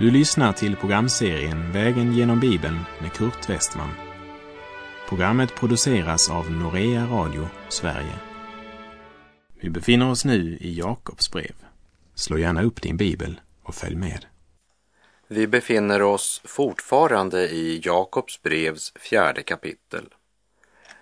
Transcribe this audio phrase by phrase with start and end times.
[0.00, 3.90] Du lyssnar till programserien Vägen genom Bibeln med Kurt Westman.
[5.08, 8.14] Programmet produceras av Norea Radio Sverige.
[9.60, 11.54] Vi befinner oss nu i Jakobs brev.
[12.14, 14.26] Slå gärna upp din bibel och följ med.
[15.28, 20.04] Vi befinner oss fortfarande i Jakobs brevs fjärde kapitel.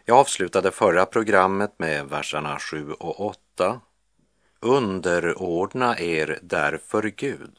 [0.05, 3.81] Jag avslutade förra programmet med verserna 7 och 8.
[4.61, 7.53] Underordna er därför Gud.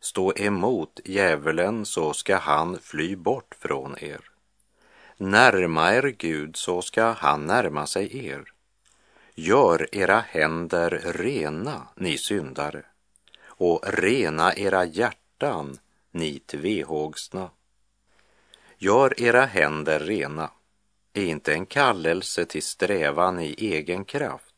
[0.00, 4.20] Stå emot djävulen så ska han fly bort från er.
[5.16, 8.44] Närma er Gud så ska han närma sig er.
[9.34, 12.82] Gör era händer rena, ni syndare,
[13.44, 15.78] och rena era hjärtan,
[16.10, 17.50] ni tvehågsna.
[18.78, 20.50] Gör era händer rena
[21.12, 24.54] är inte en kallelse till strävan i egen kraft,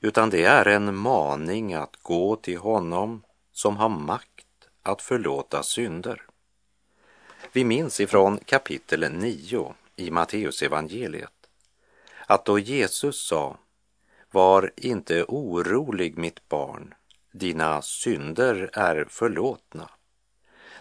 [0.00, 4.31] utan det är en maning att gå till honom som har makt
[4.82, 6.22] att förlåta synder.
[7.52, 11.42] Vi minns ifrån kapitel 9 i Matteusevangeliet
[12.26, 13.58] att då Jesus sa
[14.30, 16.94] Var inte orolig mitt barn,
[17.32, 19.90] dina synder är förlåtna.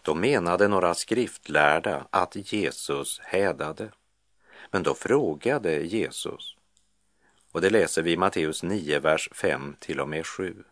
[0.01, 3.91] Då menade några skriftlärda att Jesus hädade.
[4.71, 6.55] Men då frågade Jesus,
[7.51, 10.63] och det läser vi i Matteus 9, vers 5 till och med 7.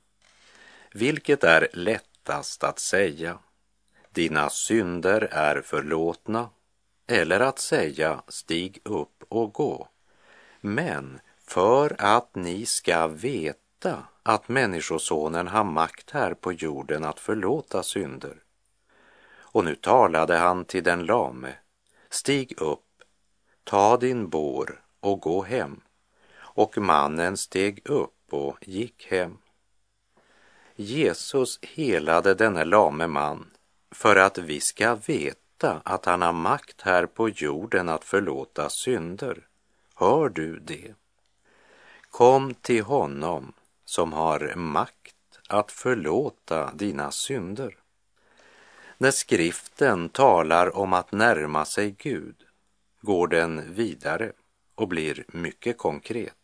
[0.93, 3.39] Vilket är lätt lättast att säga
[4.09, 6.49] dina synder är förlåtna
[7.07, 9.87] eller att säga stig upp och gå.
[10.61, 17.83] Men för att ni ska veta att Människosonen har makt här på jorden att förlåta
[17.83, 18.43] synder.
[19.53, 21.53] Och nu talade han till den lame.
[22.09, 23.03] Stig upp,
[23.63, 25.81] ta din bår och gå hem.
[26.37, 29.37] Och mannen steg upp och gick hem.
[30.81, 33.51] Jesus helade denne lame man
[33.91, 39.47] för att vi ska veta att han har makt här på jorden att förlåta synder.
[39.95, 40.93] Hör du det?
[42.09, 43.53] Kom till honom
[43.85, 47.77] som har makt att förlåta dina synder.
[48.97, 52.35] När skriften talar om att närma sig Gud
[53.01, 54.31] går den vidare
[54.75, 56.35] och blir mycket konkret.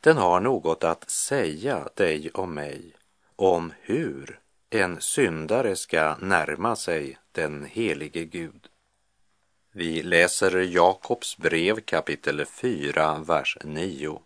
[0.00, 2.94] Den har något att säga dig och mig
[3.36, 4.40] om hur
[4.70, 8.68] en syndare ska närma sig den helige Gud.
[9.72, 14.22] Vi läser Jakobs brev kapitel 4, vers 9.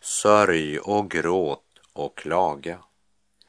[0.00, 2.78] Sörj och gråt och klaga.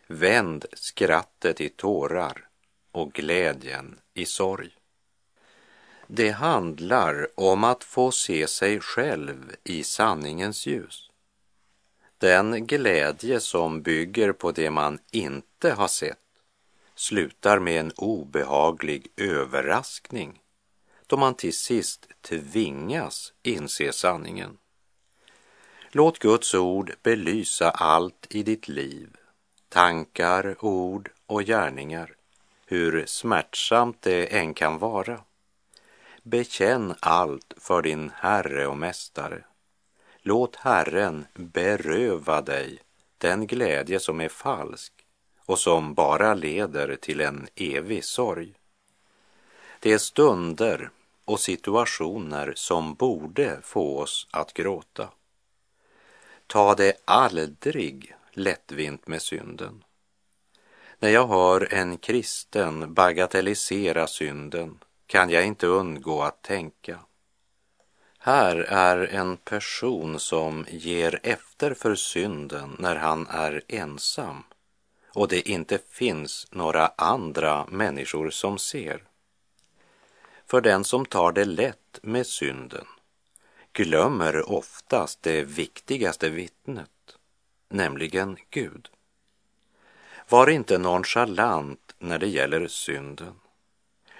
[0.08, 2.48] Vänd skrattet i tårar
[2.92, 4.70] och glädjen i sorg.
[6.08, 11.09] Det handlar om att få se sig själv i sanningens ljus.
[12.20, 16.18] Den glädje som bygger på det man inte har sett
[16.96, 20.42] slutar med en obehaglig överraskning
[21.08, 24.58] då man till sist tvingas inse sanningen.
[25.92, 29.18] Låt Guds ord belysa allt i ditt liv,
[29.70, 32.16] tankar, ord och gärningar,
[32.66, 35.22] hur smärtsamt det än kan vara.
[36.24, 39.44] Bekänn allt för din Herre och Mästare
[40.30, 42.80] Låt Herren beröva dig
[43.18, 44.94] den glädje som är falsk
[45.46, 48.54] och som bara leder till en evig sorg.
[49.80, 50.90] Det är stunder
[51.26, 55.10] och situationer som borde få oss att gråta.
[56.48, 59.84] Ta det aldrig lättvint med synden.
[61.00, 67.00] När jag hör en kristen bagatellisera synden kan jag inte undgå att tänka
[68.30, 74.44] här är en person som ger efter för synden när han är ensam
[75.14, 79.04] och det inte finns några andra människor som ser.
[80.48, 82.86] För den som tar det lätt med synden
[83.74, 87.18] glömmer oftast det viktigaste vittnet,
[87.70, 88.90] nämligen Gud.
[90.30, 93.34] Var inte nonchalant när det gäller synden,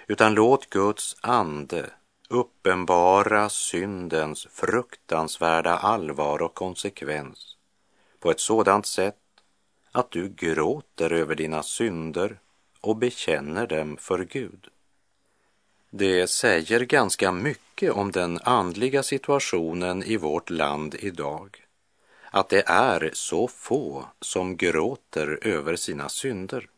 [0.06, 1.90] utan låt Guds ande
[2.30, 7.56] uppenbara syndens fruktansvärda allvar och konsekvens
[8.20, 9.16] på ett sådant sätt
[9.92, 12.38] att du gråter över dina synder
[12.80, 14.68] och bekänner dem för Gud.
[15.90, 21.64] Det säger ganska mycket om den andliga situationen i vårt land idag,
[22.30, 26.68] att det är så få som gråter över sina synder.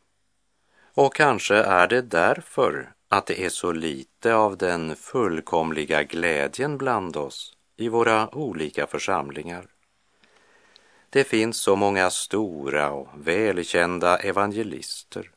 [0.94, 7.16] Och kanske är det därför att det är så lite av den fullkomliga glädjen bland
[7.16, 9.66] oss i våra olika församlingar.
[11.10, 15.30] Det finns så många stora och välkända evangelister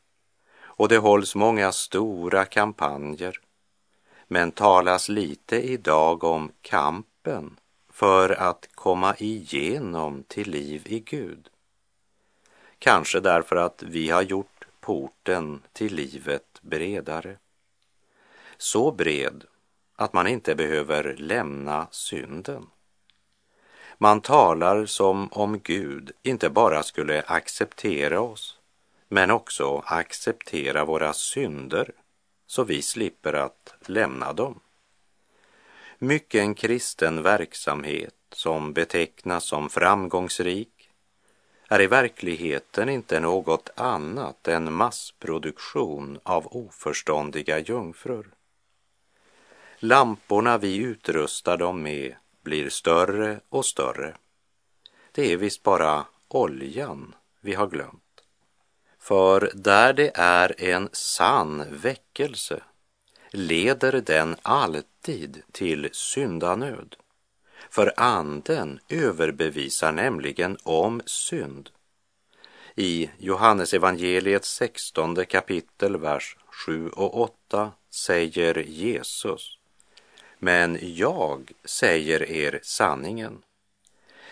[0.58, 3.40] och det hålls många stora kampanjer.
[4.28, 11.50] Men talas lite idag om kampen för att komma igenom till liv i Gud.
[12.80, 17.38] Kanske därför att vi har gjort porten till livet bredare.
[18.58, 19.44] Så bred
[19.96, 22.68] att man inte behöver lämna synden.
[23.98, 28.60] Man talar som om Gud inte bara skulle acceptera oss,
[29.08, 31.92] men också acceptera våra synder
[32.48, 34.60] så vi slipper att lämna dem.
[35.98, 40.90] Mycken kristen verksamhet som betecknas som framgångsrik
[41.70, 48.35] är i verkligheten inte något annat än massproduktion av oförståndiga jungfrur.
[49.80, 54.16] Lamporna vi utrustar dem med blir större och större.
[55.12, 58.02] Det är visst bara oljan vi har glömt.
[59.00, 62.64] För där det är en sann väckelse
[63.32, 66.96] leder den alltid till syndanöd.
[67.70, 71.70] För anden överbevisar nämligen om synd.
[72.76, 79.58] I Johannesevangeliets 16 kapitel, vers 7 och 8 säger Jesus
[80.40, 83.42] men jag säger er sanningen.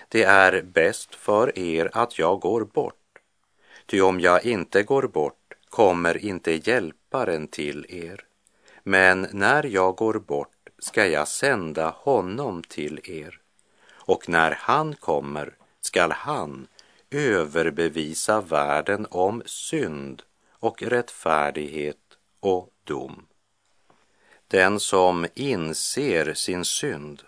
[0.07, 3.19] Det är bäst för er att jag går bort.
[3.85, 8.25] Ty om jag inte går bort kommer inte hjälparen till er.
[8.83, 13.39] Men när jag går bort ska jag sända honom till er.
[13.91, 16.67] Och när han kommer skall han
[17.11, 21.97] överbevisa världen om synd och rättfärdighet
[22.39, 23.25] och dom.
[24.53, 27.23] Den som inser sin synd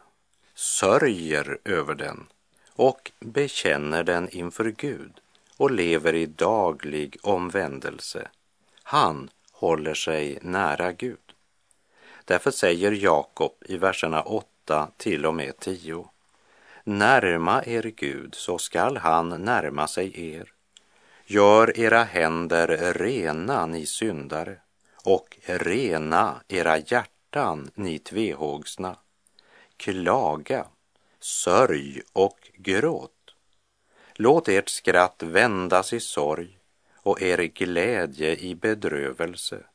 [0.56, 2.27] sörjer över den
[2.74, 5.12] och bekänner den inför Gud
[5.57, 8.27] och lever i daglig omvändelse.
[8.83, 11.33] Han håller sig nära Gud.
[12.25, 16.10] Därför säger Jakob i verserna 8 till och med 10.
[16.83, 20.54] Närma er Gud så skall han närma sig er.
[21.25, 24.57] Gör era händer rena, ni syndare,
[25.04, 28.97] och rena era hjärtan hjärtan, ni tvehågsna.
[29.77, 30.67] Klaga,
[31.19, 33.11] sörj och gråt.
[34.13, 36.57] Låt ert skratt vändas i sorg
[37.03, 39.65] och er glädje i bedrövelse.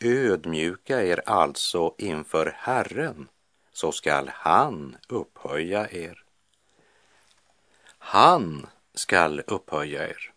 [0.00, 3.28] Ödmjuka er alltså inför Herren,
[3.72, 6.24] så skall han upphöja er.
[7.98, 10.32] Han skall upphöja er.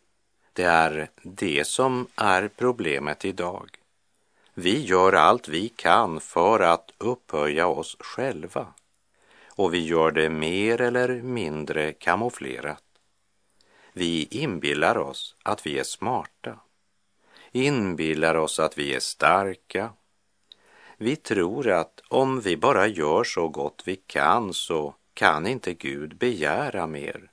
[0.53, 3.84] Det är det som är problemet idag.
[4.57, 8.67] Vi gör allt vi kan för att upphöja oss själva
[9.47, 12.83] och vi gör det mer eller mindre kamouflerat.
[13.93, 16.59] Vi inbillar oss att vi är smarta,
[17.51, 19.89] inbillar oss att vi är starka.
[20.97, 26.17] Vi tror att om vi bara gör så gott vi kan så kan inte Gud
[26.17, 27.31] begära mer.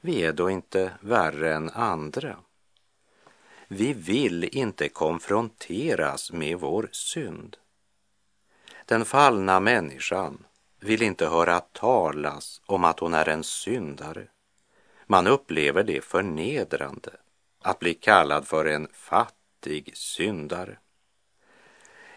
[0.00, 2.36] Vi är då inte värre än andra.
[3.74, 7.56] Vi vill inte konfronteras med vår synd.
[8.86, 10.44] Den fallna människan
[10.80, 14.26] vill inte höra talas om att hon är en syndare.
[15.06, 17.10] Man upplever det förnedrande
[17.62, 20.78] att bli kallad för en fattig syndare.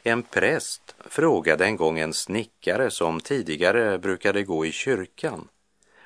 [0.03, 5.47] En präst frågade en gång en snickare som tidigare brukade gå i kyrkan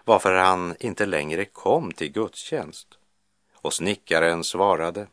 [0.03, 2.87] varför han inte längre kom till gudstjänst.
[3.53, 5.07] Och snickaren svarade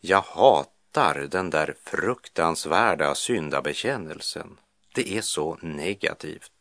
[0.00, 4.58] jag hatar den där fruktansvärda syndabekännelsen.
[4.94, 6.52] Det är så negativt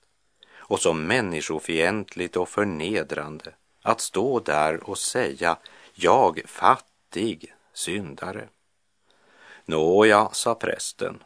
[0.58, 5.58] och så människofientligt och förnedrande att stå där och säga
[5.94, 8.48] jag fattig syndare.
[9.66, 11.24] Nåja, sa prästen.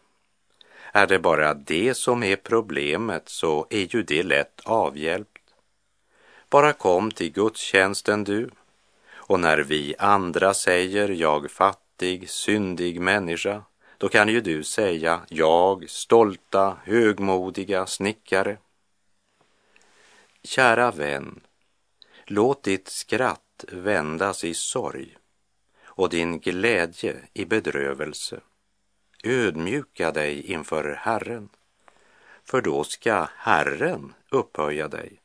[0.91, 5.41] Är det bara det som är problemet så är ju det lätt avhjälpt.
[6.50, 8.50] Bara kom till gudstjänsten du
[9.13, 13.63] och när vi andra säger jag fattig fattig, syndig människa,
[13.98, 18.58] då kan ju du säga jag, stolta, högmodiga snickare.
[20.43, 21.39] Kära vän,
[22.25, 25.17] låt ditt skratt vändas i sorg
[25.84, 28.39] och din glädje i bedrövelse.
[29.24, 31.50] Ödmjuka dig inför Herren,
[32.43, 35.22] för då ska Herren upphöja dig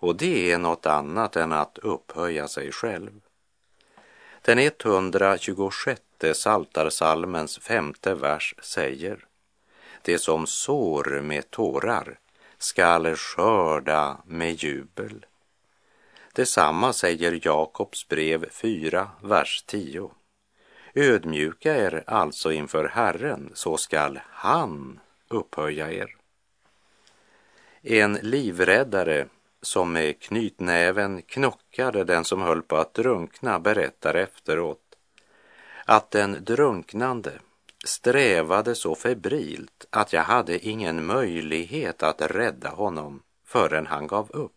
[0.00, 3.27] och det är något annat än att upphöja sig själv.
[4.48, 6.00] Den 126
[6.34, 9.24] Saltarsalmens femte vers säger
[10.02, 12.18] Det som sår med tårar
[12.58, 15.26] skall skörda med jubel.
[16.32, 20.10] Detsamma säger Jakobs brev 4, vers 10.
[20.94, 26.16] Ödmjuka er alltså inför Herren, så skall han upphöja er.
[27.82, 29.28] En livräddare
[29.62, 34.88] som med knytnäven knockade den som höll på att drunkna berättar efteråt
[35.84, 37.32] att den drunknande
[37.84, 44.52] strävade så febrilt att jag hade ingen möjlighet att rädda honom förrän han gav upp.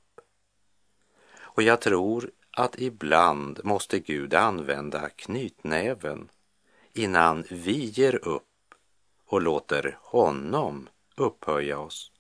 [1.40, 6.30] Och jag tror att ibland måste Gud använda knytnäven
[6.94, 8.44] innan vi ger upp
[9.26, 12.12] och låter honom upphöja oss.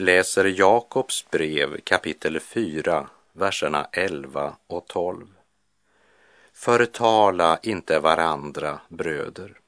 [0.00, 5.26] Läser Jakobs brev kapitel 4, verserna 11 och 12.
[6.52, 9.58] Förtala inte varandra, bröder.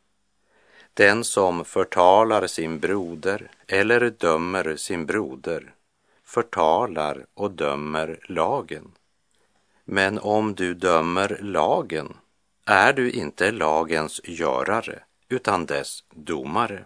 [0.94, 5.74] Den som förtalar sin broder eller dömer sin broder
[6.24, 8.92] förtalar och dömer lagen.
[9.84, 12.16] Men om du dömer lagen
[12.66, 16.84] är du inte lagens görare utan dess domare.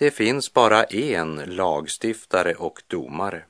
[0.00, 3.44] Det finns bara en lagstiftare och domare,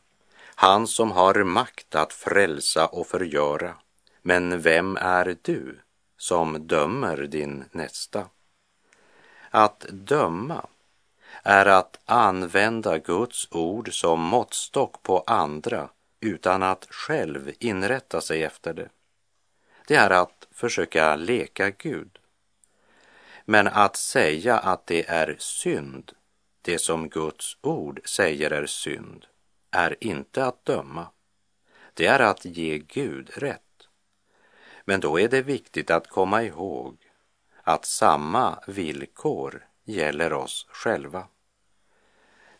[0.54, 3.74] han som har makt att frälsa och förgöra.
[4.22, 5.80] Men vem är du
[6.16, 8.26] som dömer din nästa?
[9.50, 10.66] Att döma
[11.42, 15.88] är att använda Guds ord som måttstock på andra
[16.20, 18.88] utan att själv inrätta sig efter det.
[19.86, 22.18] Det är att försöka leka Gud.
[23.44, 26.12] Men att säga att det är synd
[26.62, 29.26] det som Guds ord säger är synd
[29.70, 31.06] är inte att döma.
[31.94, 33.62] Det är att ge Gud rätt.
[34.84, 36.96] Men då är det viktigt att komma ihåg
[37.62, 41.26] att samma villkor gäller oss själva.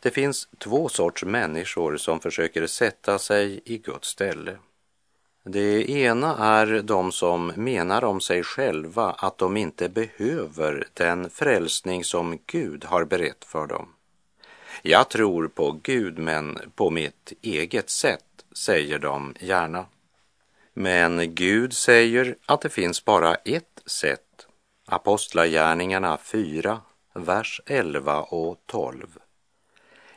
[0.00, 4.58] Det finns två sorts människor som försöker sätta sig i Guds ställe.
[5.52, 12.04] Det ena är de som menar om sig själva att de inte behöver den frälsning
[12.04, 13.88] som Gud har berett för dem.
[14.82, 19.86] Jag tror på Gud, men på mitt eget sätt, säger de gärna.
[20.74, 24.46] Men Gud säger att det finns bara ett sätt.
[24.86, 26.80] Apostlagärningarna 4,
[27.12, 29.18] vers 11 och 12.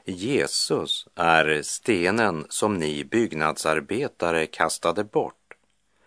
[0.05, 5.53] Jesus är stenen som ni byggnadsarbetare kastade bort,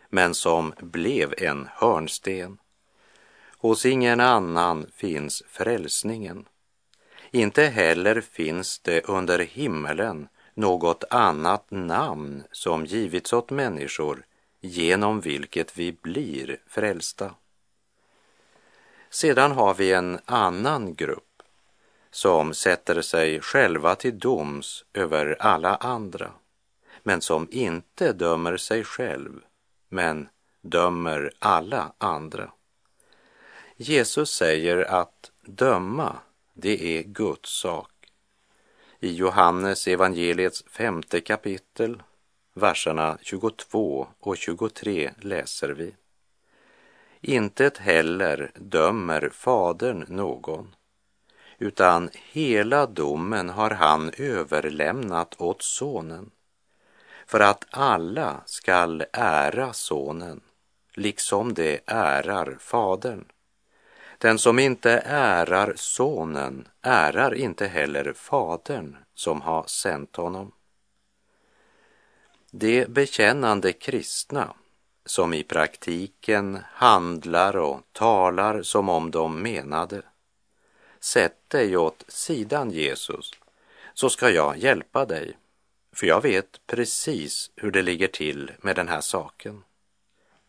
[0.08, 2.58] men som blev en hörnsten.
[3.58, 6.48] Hos ingen annan finns frälsningen.
[7.30, 14.24] Inte heller finns det under himmelen något annat namn som givits åt människor
[14.60, 17.34] genom vilket vi blir frälsta.
[19.10, 21.25] Sedan har vi en annan grupp
[22.10, 26.32] som sätter sig själva till doms över alla andra,
[27.02, 29.40] men som inte dömer sig själv,
[29.88, 30.28] men
[30.60, 32.52] dömer alla andra.
[33.76, 36.16] Jesus säger att döma,
[36.54, 37.90] det är Guds sak.
[39.00, 42.02] I Johannes evangeliets femte kapitel,
[42.54, 45.94] verserna 22 och 23 läser vi.
[47.20, 50.74] Intet heller dömer Fadern någon,
[51.58, 56.30] utan hela domen har han överlämnat åt Sonen,
[57.26, 60.40] för att alla skall ära Sonen,
[60.94, 63.24] liksom de ärar Fadern.
[64.18, 70.52] Den som inte ärar Sonen ärar inte heller Fadern som har sänt honom.
[72.50, 74.54] De bekännande kristna
[75.04, 80.02] som i praktiken handlar och talar som om de menade
[81.06, 83.30] Sätt dig åt sidan Jesus,
[83.94, 85.36] så ska jag hjälpa dig,
[85.92, 89.62] för jag vet precis hur det ligger till med den här saken.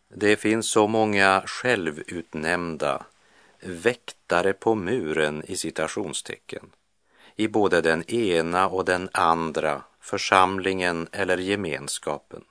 [0.08, 3.06] Det finns så många självutnämnda
[3.60, 6.70] väktare på muren i citationstecken
[7.36, 12.44] i både den ena och den andra församlingen eller gemenskapen.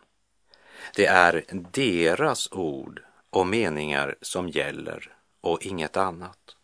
[0.96, 6.57] Det är deras ord och meningar som gäller och inget annat.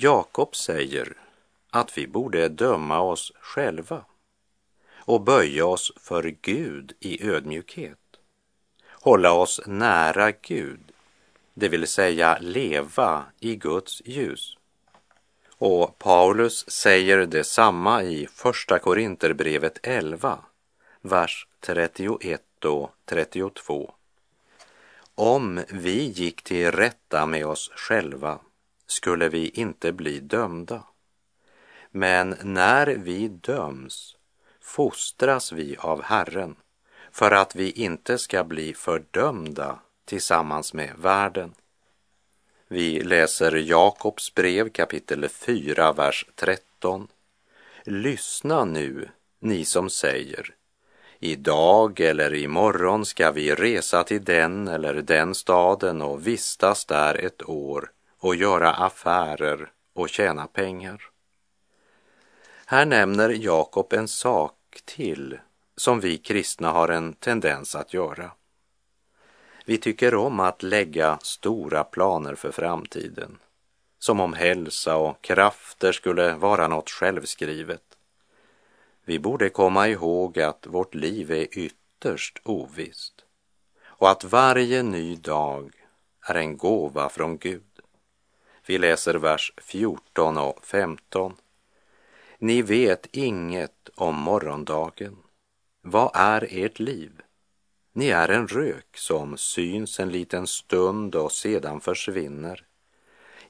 [0.00, 1.16] Jakob säger
[1.70, 4.04] att vi borde döma oss själva
[4.96, 7.98] och böja oss för Gud i ödmjukhet.
[8.86, 10.80] Hålla oss nära Gud
[11.58, 14.56] det vill säga leva i Guds ljus.
[15.50, 20.38] Och Paulus säger detsamma i Första Korinterbrevet 11,
[21.00, 23.94] vers 31 och 32.
[25.14, 28.38] Om vi gick till rätta med oss själva
[28.90, 30.82] skulle vi inte bli dömda.
[31.90, 34.16] Men när vi döms
[34.60, 36.56] fostras vi av Herren
[37.10, 41.54] för att vi inte ska bli fördömda tillsammans med världen.
[42.68, 47.08] Vi läser Jakobs brev kapitel 4, vers 13.
[47.84, 49.08] Lyssna nu,
[49.40, 50.54] ni som säger
[51.18, 57.48] Idag eller imorgon ska vi resa till den eller den staden och vistas där ett
[57.48, 61.02] år och göra affärer och tjäna pengar.
[62.66, 65.38] Här nämner Jakob en sak till
[65.76, 68.30] som vi kristna har en tendens att göra.
[69.64, 73.38] Vi tycker om att lägga stora planer för framtiden,
[73.98, 77.82] som om hälsa och krafter skulle vara något självskrivet.
[79.04, 83.24] Vi borde komma ihåg att vårt liv är ytterst ovisst
[83.84, 85.72] och att varje ny dag
[86.20, 87.67] är en gåva från Gud.
[88.68, 91.34] Vi läser vers 14 och 15.
[92.38, 95.16] Ni vet inget om morgondagen.
[95.82, 97.12] Vad är ert liv?
[97.92, 102.66] Ni är en rök som syns en liten stund och sedan försvinner.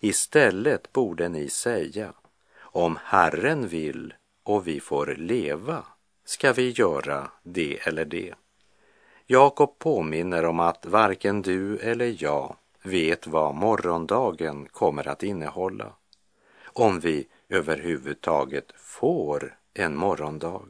[0.01, 2.13] Istället borde ni säga,
[2.59, 5.85] om Herren vill och vi får leva
[6.25, 8.35] ska vi göra det eller det.
[9.27, 15.93] Jakob påminner om att varken du eller jag vet vad morgondagen kommer att innehålla.
[16.65, 20.69] Om vi överhuvudtaget får en morgondag.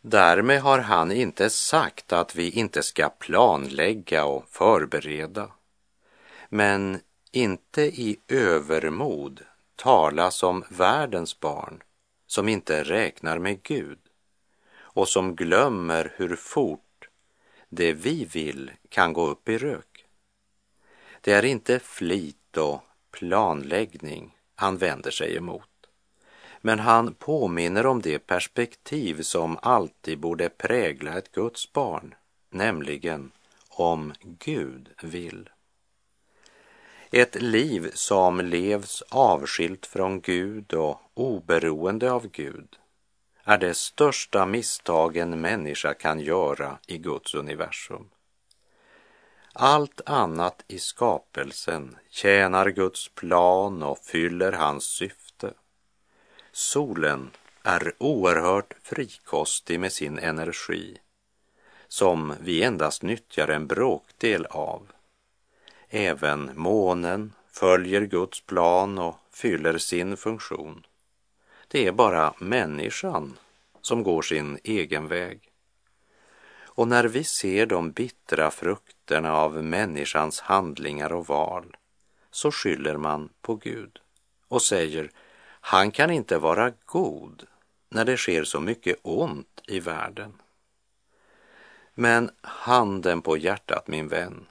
[0.00, 5.50] Därmed har han inte sagt att vi inte ska planlägga och förbereda.
[6.48, 7.00] Men
[7.32, 9.40] inte i övermod
[9.76, 11.82] tala som världens barn
[12.26, 13.98] som inte räknar med Gud
[14.76, 17.08] och som glömmer hur fort
[17.68, 19.93] det vi vill kan gå upp i rök.
[21.24, 25.68] Det är inte flit och planläggning han vänder sig emot.
[26.60, 32.14] Men han påminner om det perspektiv som alltid borde prägla ett Guds barn,
[32.50, 33.30] nämligen
[33.68, 35.50] om Gud vill.
[37.10, 42.76] Ett liv som levs avskilt från Gud och oberoende av Gud
[43.44, 48.10] är det största misstag en människa kan göra i Guds universum.
[49.56, 55.52] Allt annat i skapelsen tjänar Guds plan och fyller hans syfte.
[56.52, 57.30] Solen
[57.62, 60.98] är oerhört frikostig med sin energi
[61.88, 64.92] som vi endast nyttjar en bråkdel av.
[65.88, 70.86] Även månen följer Guds plan och fyller sin funktion.
[71.68, 73.38] Det är bara människan
[73.80, 75.50] som går sin egen väg.
[76.76, 81.76] Och när vi ser de bittra frukterna av människans handlingar och val
[82.30, 83.98] så skyller man på Gud
[84.48, 85.10] och säger
[85.60, 87.46] han kan inte vara god
[87.88, 90.32] när det sker så mycket ont i världen.
[91.94, 94.46] Men handen på hjärtat min vän,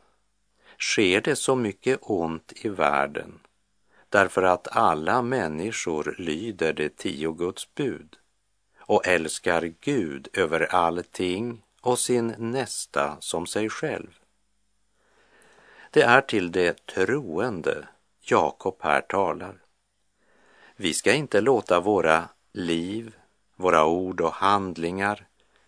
[0.79, 3.39] sker det så mycket ont i världen
[4.13, 8.15] därför att alla människor lyder de tio Guds bud
[8.77, 14.19] och älskar Gud över allting och sin nästa som sig själv.
[15.93, 17.87] Det är till det troende
[18.21, 19.57] Jakob här talar.
[20.75, 23.15] Vi ska inte låta våra liv,
[23.55, 25.27] våra ord och handlingar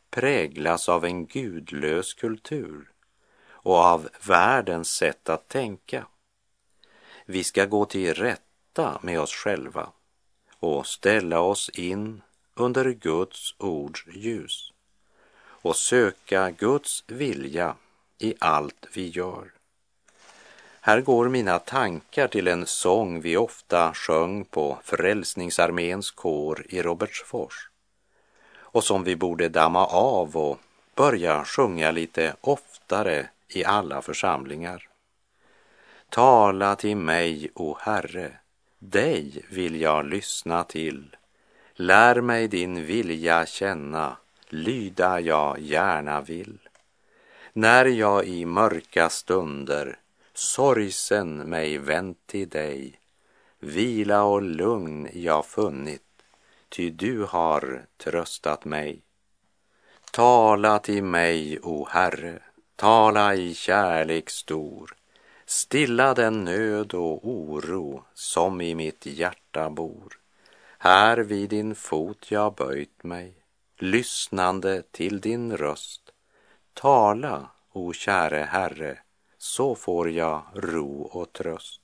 [0.10, 2.92] präglas av en gudlös kultur
[3.48, 6.08] och av världens sätt att tänka.
[7.26, 9.90] Vi ska gå till rätta med oss själva
[10.60, 12.22] och ställa oss in
[12.54, 14.74] under Guds ords ljus
[15.38, 17.76] och söka Guds vilja
[18.18, 19.55] i allt vi gör.
[20.88, 27.70] Här går mina tankar till en sång vi ofta sjöng på Frälsningsarméns kår i Robertsfors
[28.58, 30.60] och som vi borde damma av och
[30.96, 34.88] börja sjunga lite oftare i alla församlingar.
[36.10, 38.32] Tala till mig, o Herre,
[38.80, 41.16] dig vill jag lyssna till.
[41.74, 44.18] Lär mig din vilja känna,
[44.50, 46.58] lyda jag gärna vill.
[47.54, 50.00] När jag i mörka stunder
[50.38, 53.00] sorgsen mig vänt till dig,
[53.60, 56.02] vila och lugn jag funnit,
[56.70, 59.02] ty du har tröstat mig.
[60.12, 62.40] Tala till mig, o Herre,
[62.76, 64.96] tala i kärlek stor,
[65.48, 70.20] Stilla den nöd och oro som i mitt hjärta bor.
[70.78, 73.34] Här vid din fot jag böjt mig,
[73.78, 76.12] lyssnande till din röst.
[76.74, 79.00] Tala, o käre Herre,
[79.46, 81.82] så får jag ro och tröst.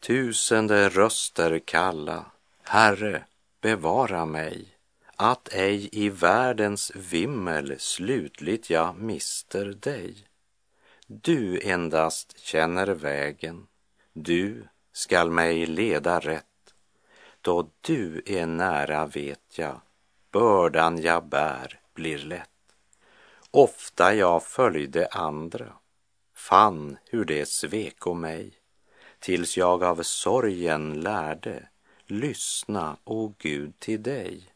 [0.00, 2.24] Tusende röster kalla,
[2.62, 3.24] Herre,
[3.60, 4.68] bevara mig,
[5.16, 10.16] att ej i världens vimmel slutligt jag mister dig.
[11.06, 13.66] Du endast känner vägen,
[14.12, 16.74] du skall mig leda rätt.
[17.40, 19.80] Då du är nära vet jag,
[20.30, 22.48] bördan jag bär blir lätt.
[23.50, 25.72] Ofta jag följde andra,
[26.48, 28.52] fann hur det sveko mig,
[29.18, 31.68] tills jag av sorgen lärde
[32.06, 34.52] lyssna, o Gud, till dig.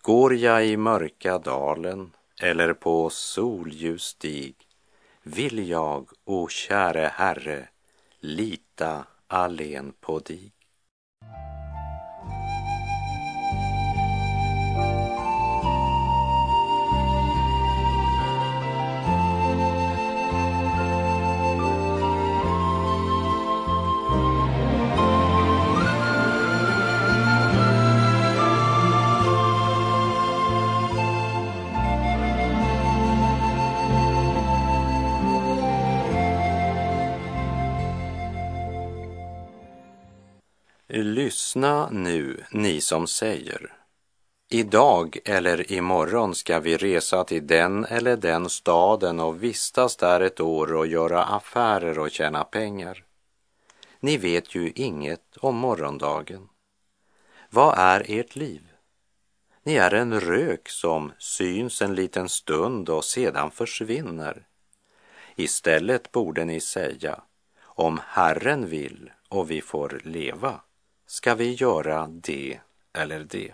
[0.00, 4.56] Går jag i mörka dalen eller på solljus stig
[5.22, 7.68] vill jag, o käre Herre,
[8.20, 10.52] lita allen på dig.
[41.62, 43.72] Lyssna nu, ni som säger
[44.48, 50.40] Idag eller imorgon ska vi resa till den eller den staden och vistas där ett
[50.40, 53.04] år och göra affärer och tjäna pengar.
[54.00, 56.48] Ni vet ju inget om morgondagen.
[57.50, 58.62] Vad är ert liv?
[59.62, 64.46] Ni är en rök som syns en liten stund och sedan försvinner.
[65.36, 67.22] Istället borde ni säga,
[67.62, 70.60] om Herren vill och vi får leva,
[71.12, 72.60] ska vi göra det
[72.92, 73.52] eller det.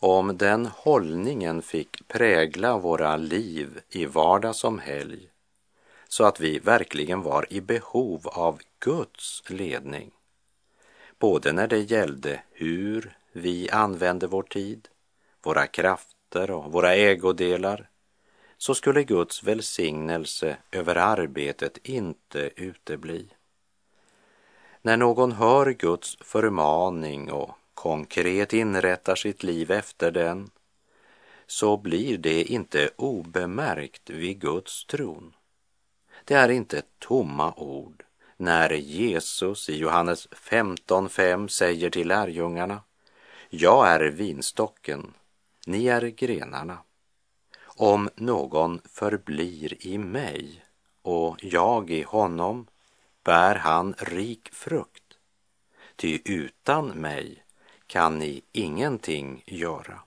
[0.00, 5.28] Om den hållningen fick prägla våra liv i vardag som helg
[6.08, 10.10] så att vi verkligen var i behov av Guds ledning,
[11.18, 14.88] både när det gällde hur vi använde vår tid,
[15.42, 17.88] våra krafter och våra ägodelar,
[18.56, 23.28] så skulle Guds välsignelse över arbetet inte utebli.
[24.82, 30.50] När någon hör Guds förmaning och konkret inrättar sitt liv efter den,
[31.46, 35.34] så blir det inte obemärkt vid Guds tron.
[36.24, 38.04] Det är inte tomma ord
[38.36, 42.82] när Jesus i Johannes 15.5 säger till lärjungarna,
[43.50, 45.14] jag är vinstocken,
[45.66, 46.78] ni är grenarna.
[47.64, 50.64] Om någon förblir i mig
[51.02, 52.66] och jag i honom
[53.28, 55.18] bär han rik frukt.
[55.96, 57.44] Ty utan mig
[57.86, 60.00] kan ni ingenting göra.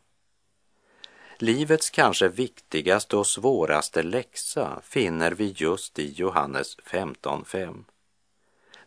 [1.37, 7.83] Livets kanske viktigaste och svåraste läxa finner vi just i Johannes 15.5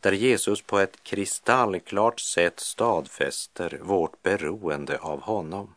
[0.01, 5.75] där Jesus på ett kristallklart sätt stadfäster vårt beroende av honom.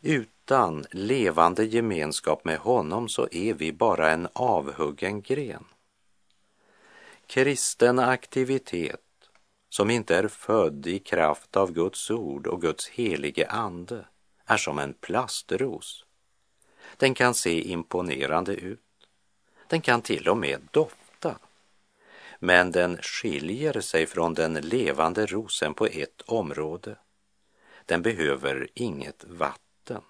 [0.00, 5.64] Utan levande gemenskap med honom så är vi bara en avhuggen gren.
[7.28, 9.00] Kristen aktivitet
[9.68, 14.04] som inte är född i kraft av Guds ord och Guds helige ande
[14.46, 16.04] är som en plastros.
[16.96, 18.80] Den kan se imponerande ut.
[19.66, 21.38] Den kan till och med dofta.
[22.38, 26.96] Men den skiljer sig från den levande rosen på ett område.
[27.86, 30.02] Den behöver inget vatten,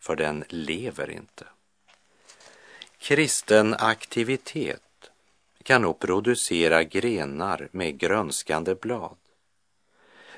[0.00, 1.46] för den lever inte.
[2.98, 4.82] Kristen aktivitet
[5.64, 9.16] kan nog producera grenar med grönskande blad.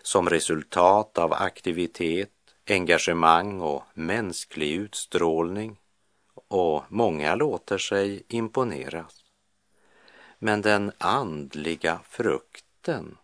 [0.03, 2.31] Som resultat av aktivitet,
[2.67, 5.77] engagemang och mänsklig utstrålning
[6.49, 9.25] och många låter sig imponeras.
[10.39, 13.17] Men den andliga frukten,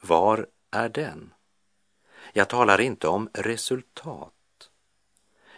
[0.00, 1.34] var är den?
[2.32, 4.70] Jag talar inte om resultat,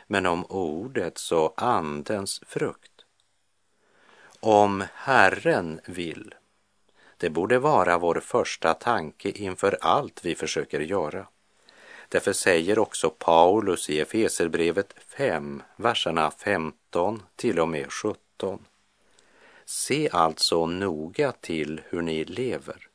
[0.07, 2.94] men om ordets och andens frukt
[4.45, 6.35] om Herren vill.
[7.17, 11.27] Det borde vara vår första tanke inför allt vi försöker göra.
[12.09, 18.65] Därför säger också Paulus i Efeserbrevet 5, verserna 15 till och med 17.
[19.65, 22.89] Se alltså noga till hur ni lever,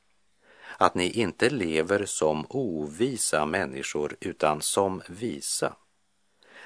[0.78, 5.74] att ni inte lever som ovisa människor utan som visa.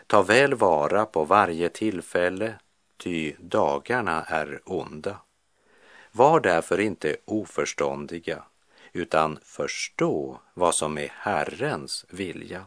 [0.08, 2.54] Ta väl vara på varje tillfälle
[3.04, 5.18] ty dagarna är onda.
[6.12, 8.44] Var därför inte oförståndiga,
[8.94, 12.66] utan förstå vad som är Herrens vilja.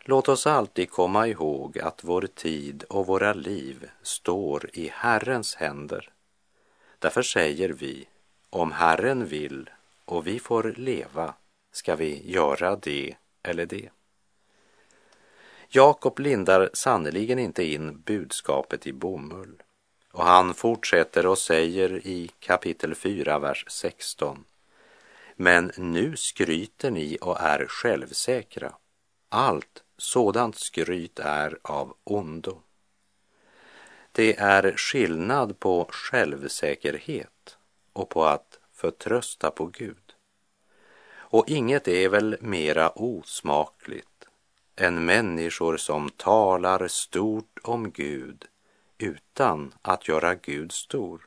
[0.00, 6.12] Låt oss alltid komma ihåg att vår tid och våra liv står i Herrens händer.
[6.98, 8.08] Därför säger vi,
[8.50, 9.70] om Herren vill
[10.04, 11.34] och vi får leva,
[11.72, 13.88] ska vi göra det eller det.
[15.74, 19.62] Jakob lindar sannerligen inte in budskapet i bomull.
[20.12, 24.44] Och han fortsätter och säger i kapitel 4, vers 16.
[25.36, 28.74] Men nu skryter ni och är självsäkra.
[29.28, 32.62] Allt sådant skryt är av ondo.
[34.12, 37.56] Det är skillnad på självsäkerhet
[37.92, 40.14] och på att förtrösta på Gud.
[41.14, 44.11] Och inget är väl mera osmakligt
[44.76, 48.44] än människor som talar stort om Gud
[48.98, 51.26] utan att göra Gud stor.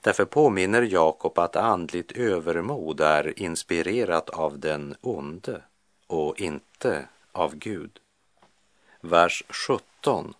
[0.00, 5.62] Därför påminner Jakob att andligt övermod är inspirerat av den onde
[6.06, 7.98] och inte av Gud.
[9.00, 10.34] Vers 17.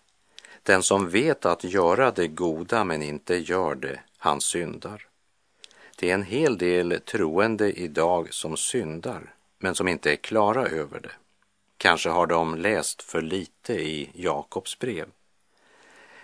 [0.63, 5.07] Den som vet att göra det goda men inte gör det, han syndar.
[5.95, 10.99] Det är en hel del troende idag som syndar, men som inte är klara över
[10.99, 11.11] det.
[11.87, 15.07] Kanske har de läst för lite i Jakobs brev.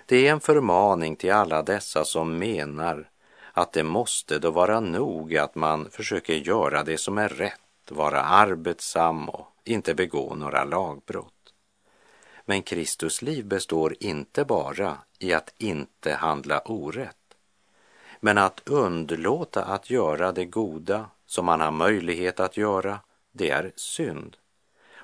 [0.05, 3.09] Det är en förmaning till alla dessa som menar
[3.53, 8.21] att det måste då vara nog att man försöker göra det som är rätt, vara
[8.21, 11.53] arbetsam och inte begå några lagbrott.
[12.45, 17.35] Men Kristus liv består inte bara i att inte handla orätt,
[18.19, 22.99] men att underlåta att göra det goda som man har möjlighet att göra,
[23.31, 24.37] det är synd.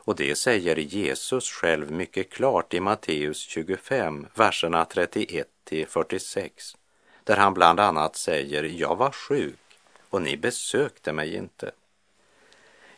[0.10, 6.78] Och det säger Jesus själv mycket klart i Matteus 25, verserna 31 till 46,
[7.24, 9.60] där han bland annat säger, jag var sjuk
[10.10, 11.72] och ni besökte mig inte.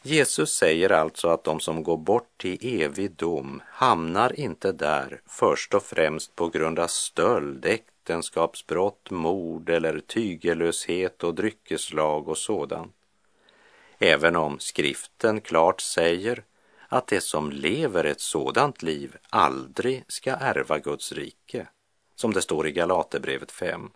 [0.01, 5.73] Jesus säger alltså att de som går bort till evig dom hamnar inte där först
[5.73, 12.93] och främst på grund av stöld, äktenskapsbrott, mord eller tygelöshet och dryckeslag och sådant.
[13.99, 16.43] Även om skriften klart säger
[16.91, 21.67] att det som lever ett sådant liv aldrig ska ärva Guds rike,
[22.15, 23.89] som det står i Galaterbrevet 5.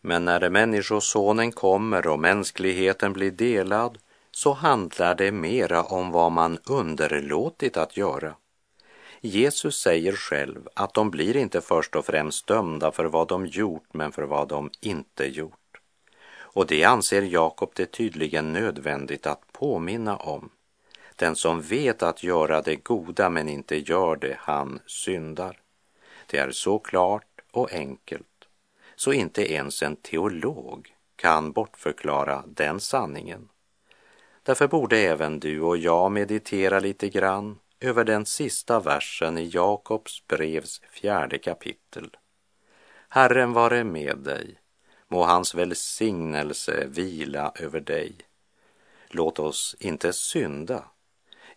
[0.00, 3.98] Men när Människosonen kommer och mänskligheten blir delad
[4.30, 8.34] så handlar det mera om vad man underlåtit att göra.
[9.20, 13.88] Jesus säger själv att de blir inte först och främst dömda för vad de gjort,
[13.92, 15.80] men för vad de inte gjort.
[16.34, 20.50] Och det anser Jakob det tydligen nödvändigt att påminna om.
[21.16, 25.60] Den som vet att göra det goda men inte gör det, han syndar.
[26.26, 28.26] Det är så klart och enkelt
[28.96, 33.48] så inte ens en teolog kan bortförklara den sanningen.
[34.42, 40.26] Därför borde även du och jag meditera lite grann över den sista versen i Jakobs
[40.26, 42.16] brevs fjärde kapitel.
[43.08, 44.58] Herren vare med dig,
[45.08, 48.16] må hans välsignelse vila över dig.
[49.08, 50.84] Låt oss inte synda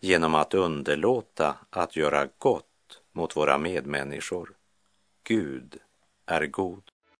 [0.06, 2.64] genom att underlåta att göra gott
[3.12, 4.52] mot våra medmänniskor.
[5.24, 5.78] Gud
[6.26, 6.82] är god.